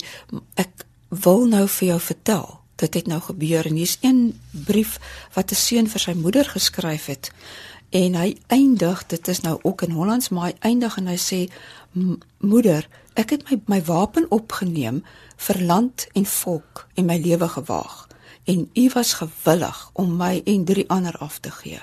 [0.55, 3.65] ek wil nou vir jou vertel dit het nou gebeur.
[3.65, 4.99] En hier's een brief
[5.33, 7.31] wat 'n seun vir sy moeder geskryf het
[7.93, 11.39] en hy eindig dit is nou ook in Hollands maar hy eindig en hy sê
[12.41, 15.03] moeder ek het my my wapen opgeneem
[15.47, 18.07] vir land en volk en my lewe gewaag.
[18.43, 21.79] En u was gewillig om my en drie ander af te gee.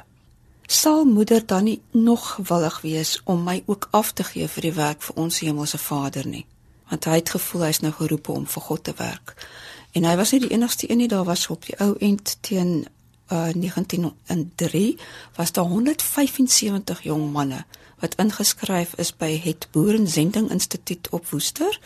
[0.66, 4.76] Sal moeder dan nie nog gewillig wees om my ook af te gee vir die
[4.76, 6.46] werk vir ons hemelse Vader nie?
[6.90, 9.34] Want hy het gevoel hy's nou geroep om vir God te werk.
[9.92, 12.86] En hy was nie die enigste een nie daar was op die ou end teen
[13.32, 14.98] uh, 1903
[15.36, 17.64] was daar 175 jong manne
[18.00, 21.78] wat ingeskryf is by het Boerensending Instituut op Woester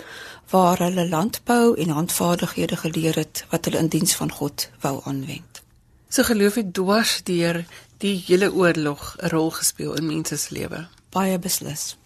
[0.51, 5.63] waar hulle landbou en handvaardighede geleer het wat hulle in diens van God wou aanwend.
[6.09, 7.65] So geloof ek dwars deur
[7.99, 10.87] die hele oorlog 'n rol gespeel in mense se lewe.
[11.11, 11.97] Baie beslis.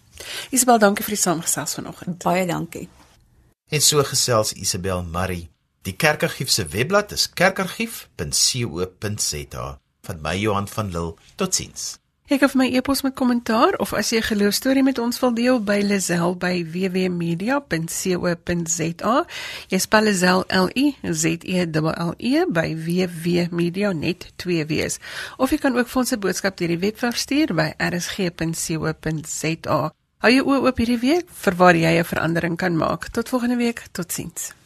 [0.50, 2.22] Isabel, dankie vir die saamgesels vanoggend.
[2.22, 2.88] Baie dankie.
[3.68, 5.48] En so gesels Isabel Marie.
[5.88, 9.78] Die Kerkargief se webblad is kerkargief.co.za.
[10.02, 11.14] Van my Johan van Lille.
[11.40, 11.96] Totsiens.
[12.28, 15.62] Ek het my e-pos met kommentaar of as jy 'n geloostorie met ons wil deel
[15.64, 19.24] by Lazel by www.media.co.za.
[19.68, 24.98] Jy spel Lazel L I Z E L E by www.media net 2 W's.
[25.38, 29.92] Of jy kan ook vir ons 'n boodskap deur die webwerf stuur by rsg.co.za.
[30.18, 33.08] Hou jou oë oop hierdie week vir waar jy 'n verandering kan maak.
[33.08, 33.82] Tot volgende week.
[33.92, 34.58] Totsiens.